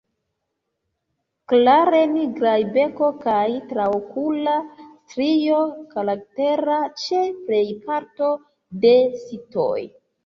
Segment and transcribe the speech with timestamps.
[1.51, 5.59] Klare nigraj beko kaj traokula strio,
[5.95, 8.33] karaktera ĉe plej parto
[8.87, 8.97] de
[9.29, 9.77] sitoj.